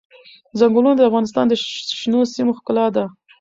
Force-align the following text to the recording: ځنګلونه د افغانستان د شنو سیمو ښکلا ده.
ځنګلونه 0.59 0.95
د 0.97 1.01
افغانستان 1.09 1.45
د 1.47 1.53
شنو 1.99 2.19
سیمو 2.33 2.57
ښکلا 2.57 2.85
ده. 2.95 3.03